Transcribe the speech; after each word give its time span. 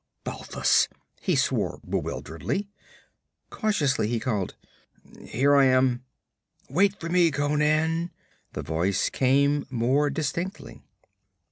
'Balthus!' 0.23 0.87
he 1.21 1.35
swore 1.35 1.79
bewilderedly. 1.87 2.67
Cautiously 3.51 4.07
he 4.07 4.19
called: 4.19 4.55
'Here 5.27 5.55
I 5.55 5.65
am.' 5.65 6.03
'Wait 6.67 6.99
for 6.99 7.07
me, 7.07 7.29
Conan!' 7.29 8.09
the 8.53 8.63
voice 8.63 9.11
came 9.11 9.67
more 9.69 10.09
distinctly. 10.09 10.81